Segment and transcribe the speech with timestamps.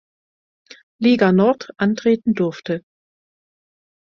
[0.99, 2.81] Liga Nord antreten durfte.